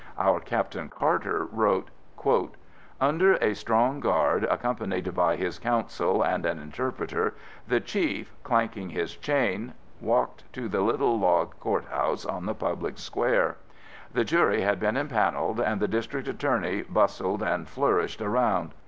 [0.17, 1.89] Our Captain Carter wrote:
[2.99, 7.35] "Under a strong guard accompanied by his counsel and an interpreter,
[7.67, 13.57] the Chief, clanking his chain, walked to the little log courthouse on the public square.
[14.11, 18.71] The jury had been impaneled and the District Attorney bustled and flourished around.